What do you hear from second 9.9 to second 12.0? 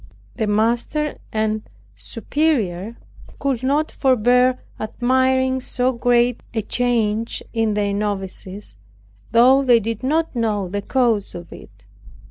not know the cause of it.